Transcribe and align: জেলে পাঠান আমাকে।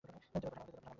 জেলে 0.03 0.19
পাঠান 0.33 0.53
আমাকে। 0.57 0.81